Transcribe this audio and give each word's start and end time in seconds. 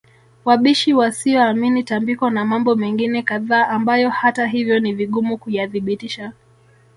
wabishi 0.45 0.93
wasioamini 0.93 1.83
tambiko 1.83 2.29
na 2.29 2.45
mambo 2.45 2.75
mengine 2.75 3.21
kadhaa 3.23 3.67
ambayo 3.67 4.09
hata 4.09 4.47
hivyo 4.47 4.79
ni 4.79 4.93
vigumu 4.93 5.37
kuyathibitisha 5.37 6.33